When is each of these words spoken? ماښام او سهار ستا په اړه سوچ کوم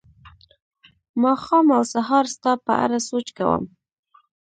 ماښام 1.23 1.67
او 1.77 1.83
سهار 1.93 2.25
ستا 2.35 2.51
په 2.65 2.73
اړه 2.83 2.97
سوچ 3.09 3.27
کوم 3.37 3.63